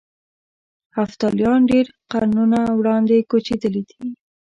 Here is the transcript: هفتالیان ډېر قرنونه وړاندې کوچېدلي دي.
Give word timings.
هفتالیان 0.97 1.59
ډېر 1.71 1.85
قرنونه 2.11 2.59
وړاندې 2.79 3.27
کوچېدلي 3.29 3.81
دي. 3.89 3.99